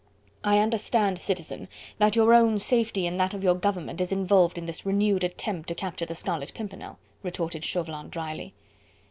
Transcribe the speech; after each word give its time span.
"I 0.43 0.57
understand, 0.57 1.19
Citizen, 1.21 1.67
that 1.99 2.15
your 2.15 2.33
own 2.33 2.57
safety 2.57 3.05
and 3.05 3.19
that 3.19 3.35
of 3.35 3.43
your 3.43 3.53
government 3.53 4.01
is 4.01 4.11
involved 4.11 4.57
in 4.57 4.65
this 4.65 4.83
renewed 4.83 5.23
attempt 5.23 5.67
to 5.69 5.75
capture 5.75 6.07
the 6.07 6.15
Scarlet 6.15 6.55
Pimpernel," 6.55 6.97
retorted 7.21 7.63
Chauvelin 7.63 8.09
drily. 8.09 8.55